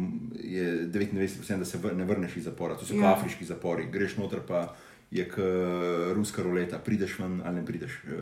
[0.55, 2.77] je 99%, da se vr, ne vrneš iz zapora.
[2.79, 3.13] To so ja.
[3.13, 4.69] Afriški zapori, greš noter pa
[5.11, 8.17] je k uh, ruska roleta, prideš ven ali ne prideš uh,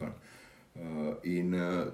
[0.00, 0.14] ven.
[0.78, 1.90] Uh, in uh,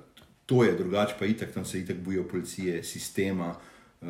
[0.47, 3.55] to je drugače, pa itak tam se itak bojijo policije, sistema,
[4.01, 4.09] uh,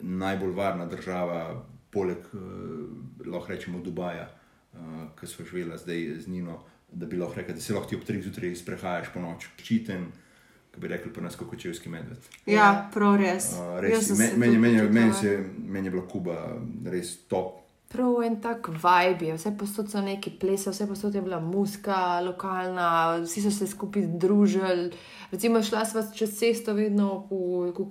[0.00, 4.30] najbolj varna država, poleg, uh, lahko rečemo, Dubaja,
[4.72, 4.78] uh,
[5.20, 8.04] ki smo živeli zdaj z Nino, da bi lahko rekel, da se lahko ti ob
[8.04, 10.08] treh zjutraj sprehajaš po noč, ščiten,
[10.72, 12.28] ki bi rekli pri nas kot kočevski medved.
[12.46, 13.52] Ja, prav res.
[13.56, 15.14] Uh, res, meni, tudi meni, meni, počutila.
[15.20, 16.42] se, meni je bila Kuba
[16.84, 17.67] res top.
[17.88, 19.34] Prav en tak vibe, je.
[19.38, 24.02] vse posod so neki plese, vse posod je bila muska, lokalna, vsi so se skupaj
[24.20, 24.90] družili.
[25.30, 27.24] Recimo, šla sva čez cesto, vedno,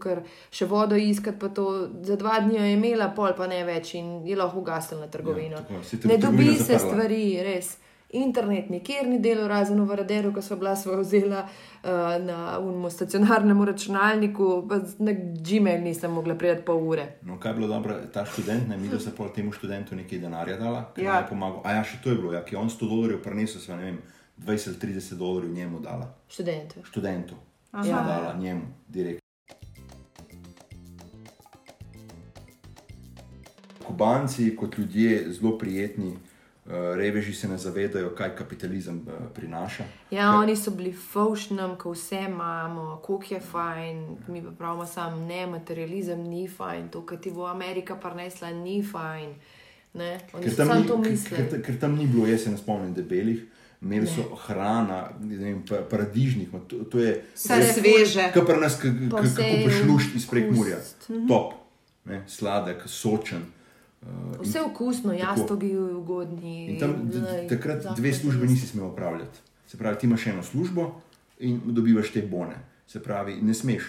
[0.02, 0.22] ker
[0.54, 1.66] še vodo iskati, pa to
[2.06, 5.64] za dva dni je imela, pol pa ne več in je lahko ugasnila trgovino.
[5.66, 7.74] Ja, tako, ne dobi se stvari, res.
[8.10, 11.90] Internet nikjer ni delal, razen v Varaderu, ko so bila sva vzela uh,
[12.22, 17.08] na unmu stacionarnemu računalniku, pa na Gmail nisem mogla priti pol ure.
[17.22, 20.20] No, kaj je bilo dobro, ta študent, ne, mi da se pa temu študentu nekaj
[20.20, 21.18] denarja dala, ki Ja.
[21.18, 21.62] je pomagal.
[21.66, 23.84] A ja, še to je bilo, ja, ki je on 100 dolarjev prenesel, sva, ne
[23.84, 24.00] vem,
[24.40, 26.84] 20 ali 30 dolarjev njemu dala, Študente.
[26.84, 27.36] študentu.
[27.74, 27.86] Aha.
[27.86, 28.04] Ja.
[28.04, 29.22] dala njemu, direkt.
[33.84, 36.14] Kubanci kot ljudje zelo prijetni,
[36.96, 39.84] reveži se ne zavedajo, kaj kapitalizem uh, prinaša.
[40.12, 45.20] Ja, oni so bili faušnem, ko vse imamo, koliko je fajn, mi pa pravimo, sam
[45.22, 49.30] ne, materializem ni fajn, to, kar ti bo Amerika prinesla, ni fajn.
[49.94, 50.20] Ne?
[50.34, 50.68] Oni Ker tam,
[51.02, 53.46] ni, ker, ker, ker tam ni bilo, jaz se ne spomnim, debelih,
[53.82, 58.28] imeli so hrana, vem, pa- paradižnik, to, to je Vse sveže.
[58.34, 61.28] Kaj pri nas, k- k- Pa kako vse je prišlušt iz prekmurja, okus.
[61.28, 61.54] top,
[62.06, 63.46] ne, sladek, sočen.
[64.02, 66.68] Uh, Vse okusno, jastogi ugodni.
[66.74, 67.12] In tam
[67.50, 69.40] takrat dve službe nisi smel opravljati.
[69.68, 71.02] Se pravi, ti imaš eno službo
[71.40, 72.56] in dobivaš te bone.
[72.88, 73.84] Se pravi, ne smeš.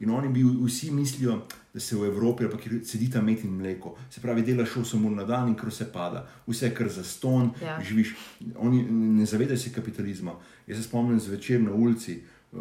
[0.00, 1.40] In oni bi vsi mislijo,
[1.74, 3.96] da se v Evropi pa kjer sedita med in mleko.
[4.10, 7.50] Se pravi, delaš 8 ur na dan in kar se pada, vse kar za ston,
[7.62, 7.80] Ja.
[7.82, 8.14] živiš.
[8.56, 10.32] Oni ne zavedajo se kapitalizma.
[10.66, 12.60] Jaz se spomnim zvečer na ulici, uh,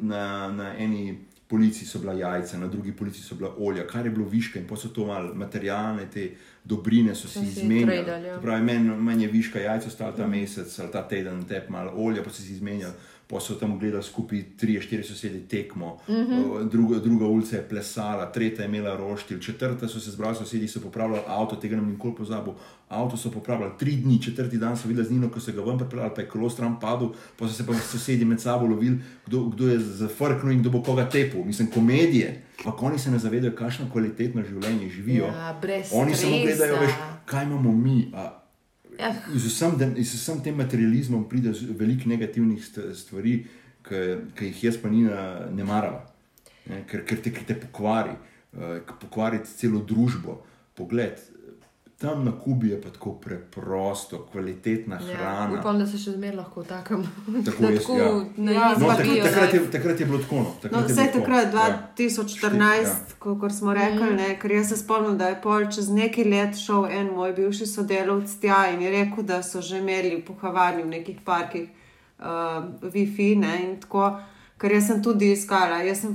[0.00, 4.10] na, na eni policiji so bila jajca, na drugi policiji so bila olja, kar je
[4.10, 6.30] bilo viška in pa so to malo materialne, te
[6.64, 8.04] dobrine so si si izmenjali.
[8.04, 8.40] tradali, ja.
[8.40, 12.22] Pravi, meni men je viška jajca ostala ta mesec ali ta teden, tep malo olja,
[12.22, 12.94] pa so si izmenjali.
[13.26, 16.68] Pa so tam gledali skupaj, tri, štiri sosedi tekmo, uh -huh.
[16.68, 20.80] druga, druga ulica je plesala, tretja je imela roštilj, četrta so se zbrali sosedi, so
[20.80, 22.52] popravljali avto, tega nam nikoli pozabil.
[22.88, 25.78] Avto so popravljali tri dni, četrti dan so videli z Nino, ko so ga ven
[25.78, 27.08] pripeljali, pa je kolo stran padel,
[27.38, 30.82] pa so se pa sosedi med sabo lovili, kdo, kdo je zafrknil in kdo bo
[30.82, 31.44] koga tepel.
[31.44, 32.42] Mislim, komedije.
[32.58, 35.24] Ampak oni se ne zavedajo, kakšno kvalitetno življenje živijo.
[35.24, 35.60] Ja,
[35.92, 37.16] oni samo gledajo, veš, stresa.
[37.24, 38.10] kaj imamo mi.
[38.14, 38.45] A,
[38.98, 39.12] Ja.
[39.34, 43.46] Z vsem, dem- z vsem tem materializmom pride veliko negativnih st- stvari,
[44.34, 46.00] ki jih jaz pa ni na- ne maram,
[46.86, 48.16] ker, ker, te, ker te pokvari,
[48.56, 50.42] uh, pokvari celo družbo.
[50.74, 51.20] Pogled,
[51.98, 55.60] tam na Kubi je pa tako preprosto, kvalitetna Ja, hrana.
[55.60, 57.02] upam, da se še zmeraj lahko takam.
[57.44, 58.10] Tako da jaz, tako ja.
[58.38, 60.36] na Ja, izi No, takrat, takrat, je, takrat je bilo tako.
[60.36, 61.92] No, No, takrat je vse bilo tako, takrat, ja.
[61.96, 63.16] 2014, Ja.
[63.18, 64.16] ko, ko smo rekli, Mhm.
[64.16, 67.66] ne, ker jaz se spomnim, da je pol čez nekaj let šel en moj bivši
[67.66, 71.68] sodelavec tja in je rekel, da so že imeli v pohovanju v nekih parkih
[72.18, 72.24] uh,
[72.84, 73.36] Wi-Fi.
[73.36, 74.18] Ne, in tako,
[74.56, 76.12] ker jaz sem tudi iskala, jaz sem,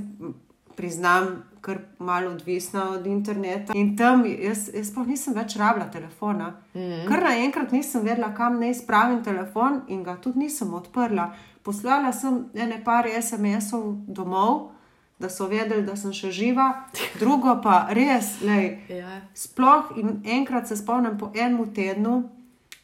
[0.75, 3.73] priznam, kar malo odvisna od interneta.
[3.75, 6.55] In tam jaz, jaz pa nisem več rabila telefona.
[6.73, 7.05] Mm.
[7.07, 11.31] Ker naenkrat nisem vedela, kam naj spravim telefon in ga tudi nisem odprla.
[11.63, 14.71] Poslala sem ene par SMS-ov domov,
[15.19, 16.65] da so vedeli, da sem še živa,
[17.21, 19.21] drugo pa res, lej, Ja.
[19.35, 22.23] sploh in enkrat se spomnim po enem tednu,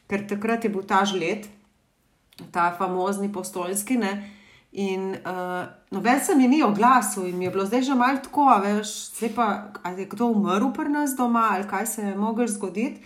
[0.08, 1.48] ker takrat je bil ta žled,
[2.52, 3.98] ta famozni postolski.
[3.98, 4.12] Ne,
[4.72, 8.48] In uh, noben se mi ni oglasil, in mi je bilo zdaj že malo tako,
[8.64, 8.90] veš,
[9.36, 13.02] pa ali je kdo umrl pri nas doma, ali kaj se je moglo zgoditi.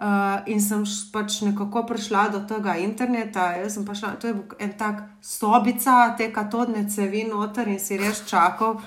[0.00, 3.52] Uh, in sem pač nekako prišla do tega interneta.
[3.60, 7.98] Jaz sem pa šla, to je en tak sobica, te katodne cevi noter in si
[8.00, 8.80] res čakal.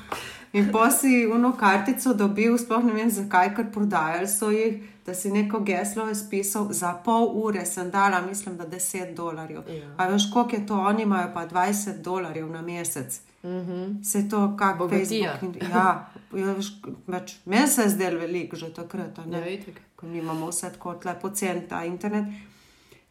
[0.54, 5.14] In pa si uno kartico dobil, sploh ne vem zakaj, ker prodajali so jih, da
[5.14, 6.68] si neko geslo izpisal.
[6.72, 9.62] Za pol ure sem dala, mislim, da 10 dolarjev.
[9.70, 9.90] Ja.
[9.98, 13.22] A veš, koliko je to, oni imajo pa 20 dolarjev na mesec.
[13.44, 14.04] Mm -hmm.
[14.04, 14.90] Se to, kako.
[14.94, 15.40] In, ja,
[15.72, 16.74] ja, veš,
[17.08, 19.26] več, meni se je zdelo veliko že takrat.
[19.26, 19.60] ne Ja,
[19.96, 22.26] ko mi imamo vse tako lepo cen ta internet.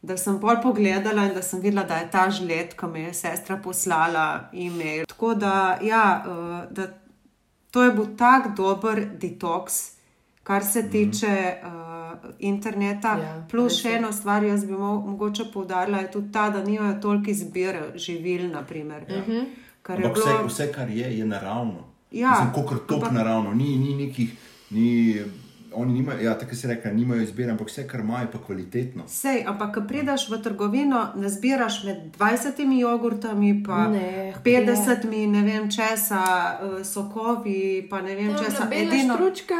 [0.03, 3.13] da sem bolj pogledala in da sem videla, da je ta žled, ki mi je
[3.13, 5.05] sestra poslala e-mail.
[5.05, 6.87] Tako da, ja, uh, da
[7.71, 9.95] to je bil tak dober detoks,
[10.43, 11.69] kar se tiče uh,
[12.39, 13.17] interneta.
[13.17, 17.01] Ja, Plus še eno stvar, jaz bi mo mogoče poudarila, je tudi ta, da nimajo
[17.01, 19.01] toliko izbire živil, naprimer.
[19.01, 19.19] Mhm.
[19.21, 19.45] Uh -huh.
[19.81, 20.47] Kar je Ampak vse, bilo.
[20.47, 21.83] vse, kar je, je naravno.
[22.11, 24.33] Ja, Kot tok ampak- naravno, ni, ni nekih.
[24.69, 25.21] Ni,
[25.75, 29.03] oni nimajo, ja, tako se reče, nimajo izbire, ampak vse, kar imajo, je pa kvalitetno.
[29.07, 35.41] Sej, ampak, ko prideš v trgovino, ne zbiraš med 20 jogurtami, pa Ne, 50, ne
[35.41, 36.23] vem česa,
[36.61, 38.67] eh, sokovi, pa ne vem česa.
[38.71, 39.53] Edino, Štručka,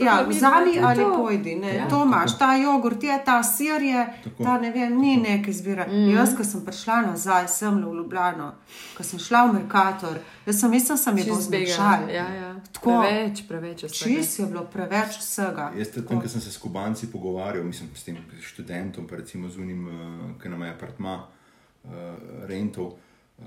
[0.00, 1.54] ja, vzami ali pojdi.
[1.56, 4.44] Ne, Ja, to imaš, ta jogurt je, ta sir je, Tako.
[4.44, 5.86] ta ne vem, ni nek izbira.
[5.88, 6.10] Mm.
[6.14, 8.52] Jaz, ko sem prišla nazaj, sem v Ljubljano,
[8.96, 12.08] ko sem šla v Merkator, jaz sem mislila, da mi bo zmešal.
[12.10, 12.54] Ja, ja.
[12.72, 13.00] Tako.
[13.00, 13.84] Preveč, preveč.
[13.92, 15.70] Čist je bilo preveč vsega.
[15.74, 19.56] Jaz tam, ko sem se s kubanci pogovarjal, mislim, s tem študentom, pa recimo z
[19.58, 19.94] unim, uh,
[20.36, 21.90] ki nam je apartma uh,
[22.44, 22.92] rentov.
[23.38, 23.44] Uh,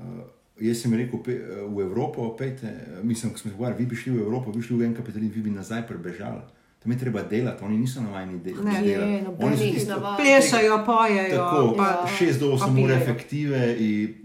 [0.57, 1.35] jaz sem rekel, pe,
[1.67, 2.71] v Evropo, pejte,
[3.03, 4.95] mislim, ko smo se pogovarjali, vi bi šli v Evropo, vi bi šli v en
[4.95, 6.41] kapitalizem, vi bi nazaj prebežali.
[6.79, 8.81] Tam je treba delati, oni niso navajeni de Ne.
[8.81, 8.89] delati.
[8.89, 10.17] Je, noben Oni so tisti- navaden.
[10.17, 11.35] Plešajo, pojejo.
[11.35, 12.07] Tako, pa, Ja.
[12.09, 14.15] 6 do 8 ur efektive in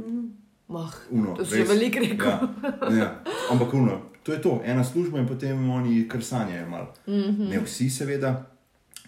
[0.69, 2.31] Mah, Uno, to si veliko rekel.
[2.31, 3.23] Ja, ja.
[3.51, 6.95] Ampak uno, to je to, ena služba in potem oni kar sanjajo malo.
[7.07, 7.13] Mm.
[7.13, 7.49] -hmm.
[7.51, 8.47] Ne vsi, seveda.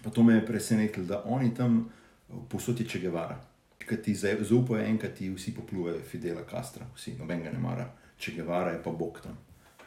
[0.03, 1.89] Pa to me je presenetilo, da oni tam
[2.49, 3.41] posodijo Če Guevara.
[3.79, 7.91] Ker ti za- zaupajo enkrat, ti vsi poplujejo Fidela Castra, vsi, noben ga ne mara.
[8.19, 9.39] Če Guevara je pa bog tam.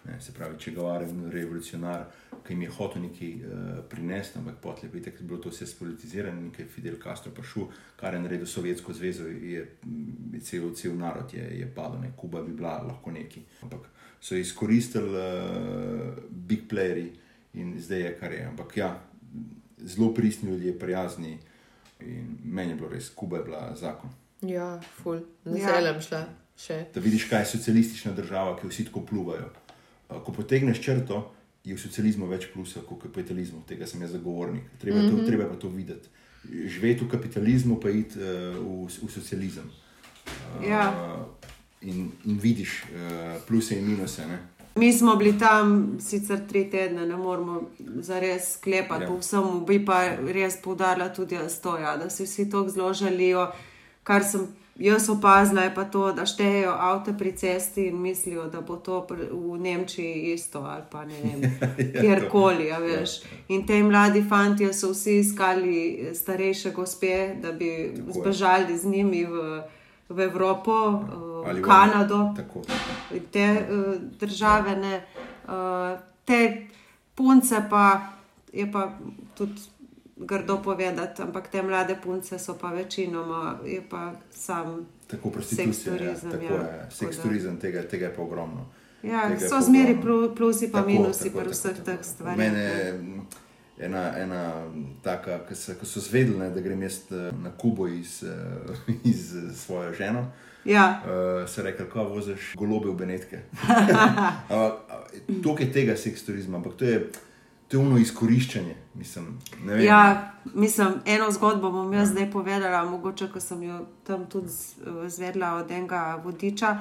[0.06, 2.06] Ne, se pravi, Če je bil revolucionar,
[2.46, 6.42] ki jim je hotel nekaj uh, prinesti, ampak potlej je tako bilo to vse spolitizirano
[6.42, 9.66] in ker je Fidel Castro prišel, kar je naredil Sovjetsko zvezo, je,
[10.34, 13.42] je cel, cel narod je, je padel, ne, Kuba bi bila lahko neki.
[13.64, 13.90] Ampak
[14.26, 17.12] so izkoristili uh, big playerji
[17.54, 18.46] in zdaj je kar je.
[18.46, 18.90] Ampak ja,
[19.78, 21.38] zelo pristni ljudje, prijazni
[22.00, 24.10] in meni je bilo res, Kuba je bila zakon.
[24.42, 25.54] Ja, ful, z Ja.
[25.54, 26.24] veseljem šla
[26.58, 26.80] še.
[26.94, 29.52] Da vidiš, kaj je socialistična država, ki vsi tako pluvajo.
[30.10, 31.22] Uh, Ko potegneš črto,
[31.66, 34.64] je v socializmu več plusa kot v kapitalizmu, tega sem jaz zagovornik.
[34.82, 35.20] Treba, mm -hmm.
[35.20, 36.10] to, treba pa to videti.
[36.50, 39.70] Živeti v kapitalizmu, pa iti uh, v, v socializem.
[40.60, 40.94] Uh, Ja.
[41.82, 44.28] In, in vidiš uh, pluse in minuse.
[44.28, 44.40] Ne?
[44.76, 47.62] Mi smo bili tam sicer tri tedne, ne moramo
[48.00, 49.08] zares sklepati, Ja.
[49.08, 49.14] ja.
[49.14, 50.02] povsem bi pa
[50.34, 53.52] res poudarila tudi jaz to, ja, da si vsi tako zelo želijo.
[54.04, 58.62] Kar sem jaz opazila, je pa to, da štejejo avto pri cesti in mislijo, da
[58.62, 61.42] bo to v Nemčiji isto ali pa ne vem,
[61.96, 62.66] Ja, kjerkoli.
[62.66, 63.22] Ja, veš.
[63.48, 69.62] In te mladi fanti so vsi iskali starejše gospe, da bi zbežali z njimi v,
[70.10, 70.74] v Evropo,
[71.46, 72.62] Ali v Kanado Tako.
[73.32, 75.06] te uh, države, ne,
[75.48, 76.68] uh, te
[77.16, 78.02] punce pa
[78.54, 78.98] je pa
[79.34, 79.62] tudi
[80.18, 84.86] grdo povedati, ampak te mlade punce so pa večinoma, je pa sam.
[85.08, 85.66] Tako prostitucija.
[85.66, 86.62] Ja, Seksturizem, tako ja.
[86.62, 86.88] je.
[86.92, 88.66] Seksturizem, tega, tega je pa ogromno.
[89.04, 89.98] Ja, Tega so zmeri
[90.36, 91.86] plusi pa Tako, minusi tako, pri vseh tako.
[91.86, 92.38] teh stvareh.
[92.38, 92.94] Mene
[93.80, 94.54] ena, ena
[95.04, 98.94] taka, ko so, ko so zvedeli, ne, da grem jaz eh, na Kubo iz, eh,
[99.12, 100.32] iz eh, svojo ženo.
[100.66, 103.40] Ja, Uh, se reče, kako voziš golobe v Benetke.
[105.44, 107.12] To je tega seksturizma, ampak to je,
[107.68, 108.76] to je uno izkoriščanje.
[108.94, 109.40] Mislim,
[109.84, 114.50] ja, mislim, eno zgodbo bom jaz zdaj povedala, mogoče, ko sem jo tam tudi
[115.08, 116.78] zvedla od enega vodiča.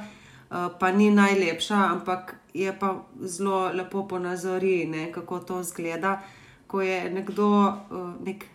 [0.81, 6.23] Pa ni najlepša, ampak je pa zelo lepo ponazori, ne, kako to zgleda.
[6.67, 8.47] Ko je nekdo, eh, nek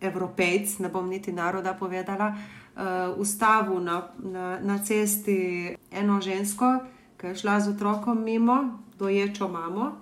[0.00, 2.34] evropejc, ne bom niti naroda povedala,
[2.76, 6.78] uh, ustavil na, na, na cesti eno žensko,
[7.16, 9.92] ki je šla z otrokom mimo, doječo mamo.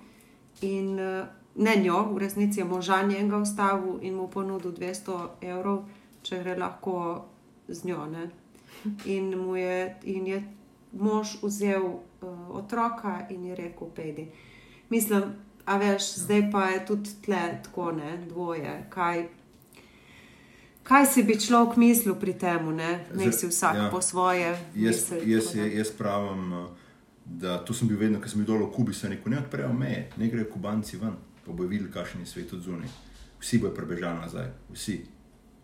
[0.62, 5.85] In uh, ne njo, v resnici je moža njega ustavil in mu ponudil 200 evrov,
[6.22, 7.25] če gre lahko
[7.68, 8.07] z njo.
[8.07, 8.31] Ne.
[9.05, 10.42] In, mu je, in je
[10.92, 14.29] mož vzel uh, otroka in je rekel: Pejdi.
[14.88, 15.22] Mislim,
[15.66, 18.87] a veš, zdaj pa je tudi tle tako, ne, dvoje.
[18.90, 19.27] Kaj,
[20.83, 23.88] kaj si bi človek mislil pri tem, ne, ne si vsak Ja.
[23.90, 24.59] po svoje.
[24.75, 25.66] Jaz, misli, jaz, tako da.
[25.66, 26.70] jaz pravim, uh,
[27.25, 29.72] da to sem bil vedno, ko sem bil dol v Kubi, sem rekel, ne odprejo
[29.72, 31.14] meje, ne grejo kubanci ven,
[31.46, 32.88] pa bojo videli, kakšen je svet od zunaj.
[33.40, 35.01] Vsi bojo prebežali nazaj, vsi.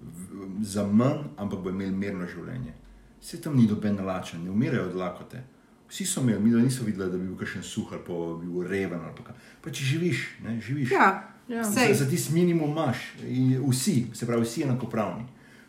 [0.00, 2.72] V, za manj, ampak bojo imeli mirno življenje.
[3.20, 5.42] Vse tam ni doben nalačen, ne umirajo od lakote.
[5.88, 8.46] Vsi so imeli, mi da niso videli, da bi bil kakšen suh ali pa bi
[8.46, 9.00] bil reven.
[9.00, 10.90] ali Pa, če živiš, ne, živiš.
[10.92, 11.64] Ja, Ja.
[11.64, 15.24] Za, sej, za tisti minimum imaš, in vsi, se pravi, vsi enakopravni.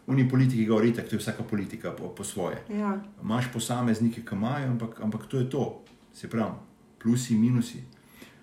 [0.07, 2.63] Oni politiki govorijo, da je vsaka politika po, po svoje.
[2.69, 2.99] ja.
[3.23, 5.81] Imáš posameznike, ki imajo, ampak, ampak to je to.
[6.13, 6.51] Se pravi,
[7.03, 7.83] plusi in minusi.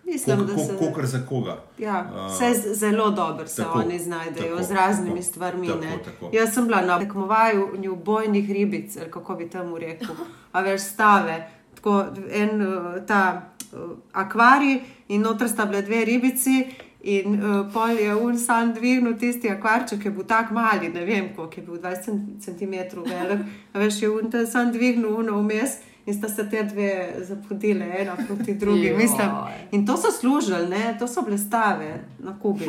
[0.05, 0.77] Mislim, da se.
[0.79, 1.65] Kokor za koga.
[1.79, 5.69] Ja, vse zelo dobro se tako, oni znajdejo tako, z raznimi tako, stvarmi.
[5.69, 5.99] tako, ne.
[6.05, 6.31] tako.
[6.33, 10.15] Jaz sem bila na tekmovanju bojnih ribic, ali kako bi temu rekel,
[10.53, 11.51] a veš stave.
[11.87, 13.81] Tako en uh, ta uh,
[14.13, 16.67] akvarij in noter sta bile dve ribici.
[17.01, 21.05] In uh, pol je un sam dvignil tisti akvarček, ki je bil tako mali, ne
[21.05, 23.45] vem, koliko je bil 20 cm velik.
[23.75, 28.55] Veš, je un sam dvignil uno vmes in sta se te dve zapodile, ena proti
[28.55, 28.91] drugi.
[28.97, 29.31] Mislim,
[29.71, 30.97] in to so služili, ne?
[30.99, 32.67] to so blestave na Kubi.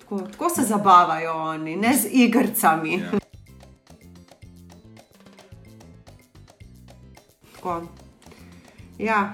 [0.00, 2.92] Tako, tako se zabavajo oni, ne z igrcami.
[2.92, 3.18] Ja.
[7.54, 8.07] Tako.
[8.98, 9.32] Ja,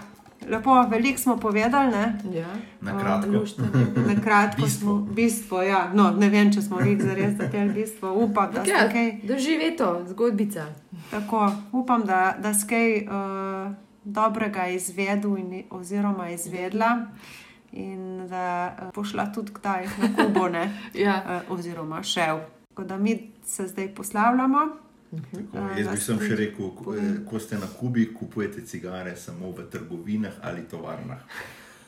[0.49, 1.91] lepo, veliko smo povedali.
[1.91, 2.19] Ne?
[2.33, 2.47] Ja.
[2.81, 3.31] Na kratko.
[4.09, 4.81] Na kratko Bistvo.
[4.81, 5.91] smo, bistvo, ja.
[5.95, 8.13] no, ne vem, če smo jih zares zatel bistvo.
[8.15, 9.13] Upam, da Ja, kaj.
[9.23, 10.67] doživi to, zgodbica.
[11.11, 13.73] Tako, upam, da, da ste kaj uh,
[14.05, 17.07] dobrega izvedel in, oziroma izvedla.
[17.73, 18.45] In da
[18.79, 21.23] uh, pošla tudi kdaj na Kubo, ne, Ja.
[21.49, 22.39] uh, oziroma šel.
[22.69, 24.59] Tako da mi se zdaj poslavljamo.
[25.31, 29.17] Tako, A, Jaz bi sem še rekel, ko, eh, ko ste na Kubi, kupujete cigare
[29.17, 31.21] samo v trgovinah ali tovarnah.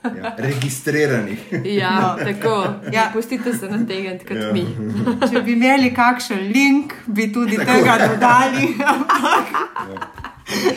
[0.06, 1.40] Ja, registriranih.
[1.64, 1.94] Ja,
[2.26, 2.54] tako.
[2.84, 2.90] Ja.
[2.92, 3.10] Ja.
[3.12, 4.42] Pustite se nategniti kot Ja.
[4.42, 4.52] ja.
[4.52, 4.66] mi.
[5.30, 8.74] Če bi imeli kakšen link, bi tudi tega dodali.
[8.78, 10.22] Ampak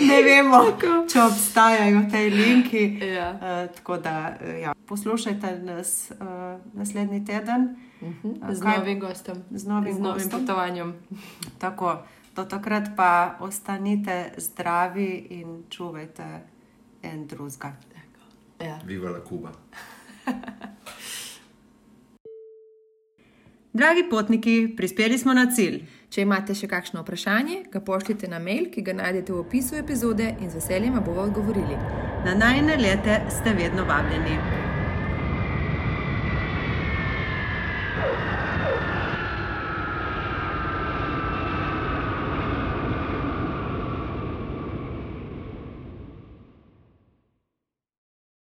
[0.01, 0.63] ne vemo,
[1.05, 2.83] če obstajajo te linki.
[3.07, 3.29] Ja.
[3.31, 4.73] Uh, tako da uh, ja.
[4.85, 6.25] poslušajte nas uh,
[6.73, 7.69] naslednji teden
[8.41, 10.39] A Z kaj- novim gostom, z novim, z novim gostom.
[10.39, 10.93] potovanjem.
[11.57, 11.97] Tako,
[12.35, 16.27] do takrat pa ostanite zdravi in čuvajte
[17.01, 17.73] en drugega.
[18.59, 18.79] Ja.
[18.85, 19.51] Viva la Kuba.
[23.73, 25.83] Dragi potniki, prispeli smo na cilj.
[26.09, 30.31] Če imate še kakšno vprašanje, ga pošljite na mail, ki ga najdete v opisu epizode
[30.41, 31.77] in z veseljem vam bomo odgovorili.
[32.25, 34.68] Na najne lete ste vedno vabljeni.